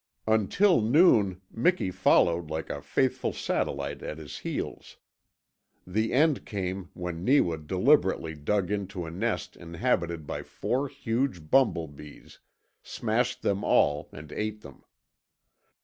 [0.25, 4.97] Until noon Miki followed like a faithful satellite at his heels.
[5.85, 11.87] The end came when Neewa deliberately dug into a nest inhabited by four huge bumble
[11.87, 12.39] bees,
[12.81, 14.83] smashed them all, and ate them.